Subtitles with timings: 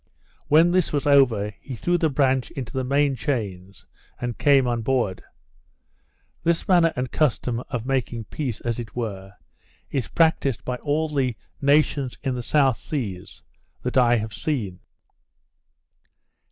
[0.47, 3.85] When this was over, he threw the branch into the main chains,
[4.19, 5.21] and came on board.
[6.43, 9.33] This custom and manner of making peace, as it were,
[9.91, 13.43] is practised by all the nations in the South Seas
[13.83, 14.79] that I have seen.